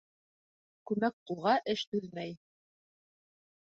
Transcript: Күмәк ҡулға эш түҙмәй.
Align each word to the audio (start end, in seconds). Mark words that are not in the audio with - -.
Күмәк 0.93 1.15
ҡулға 1.29 1.55
эш 1.77 1.87
түҙмәй. 1.93 2.37